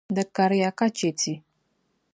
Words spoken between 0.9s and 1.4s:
chɛ ti.